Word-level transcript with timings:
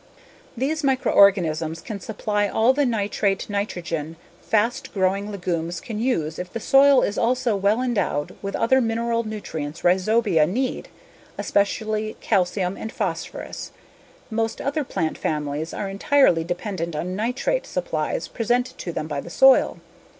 These 0.57 0.83
microorganisms 0.83 1.79
can 1.79 1.99
supply 1.99 2.47
all 2.47 2.73
the 2.73 2.87
nitrate 2.87 3.47
nitrogen 3.51 4.15
fast 4.41 4.91
growing 4.95 5.29
legumes 5.29 5.79
can 5.79 5.99
use 5.99 6.39
if 6.39 6.51
the 6.51 6.59
soil 6.59 7.03
is 7.03 7.19
also 7.19 7.55
well 7.55 7.83
endowed 7.83 8.35
with 8.41 8.55
other 8.55 8.81
mineral 8.81 9.23
nutrients 9.23 9.83
rhizobia 9.83 10.47
need, 10.49 10.89
especially 11.37 12.17
calcium 12.19 12.77
and 12.77 12.91
phosphorus. 12.91 13.71
Most 14.31 14.59
other 14.59 14.83
plant 14.83 15.19
families 15.19 15.71
are 15.71 15.87
entirely 15.87 16.43
dependent 16.43 16.95
on 16.95 17.15
nitrate 17.15 17.67
supplies 17.67 18.27
presented 18.27 18.79
to 18.79 18.91
them 18.91 19.07
by 19.07 19.21
the 19.21 19.29
soil. 19.29 19.77